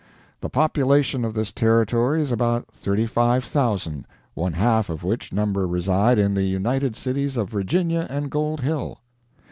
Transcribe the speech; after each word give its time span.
The 0.39 0.49
population 0.49 1.23
of 1.23 1.35
this 1.35 1.51
Territory 1.53 2.23
is 2.23 2.31
about 2.31 2.65
35,000, 2.71 4.07
one 4.33 4.53
half 4.53 4.89
of 4.89 5.03
which 5.03 5.31
number 5.31 5.67
reside 5.67 6.17
in 6.17 6.33
the 6.33 6.41
united 6.41 6.95
cities 6.95 7.37
of 7.37 7.51
Virginia 7.51 8.07
and 8.09 8.31
Gold 8.31 8.61
Hill. 8.61 8.97